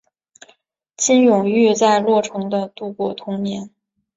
[0.97, 3.69] 金永玉在洛城的度过童年。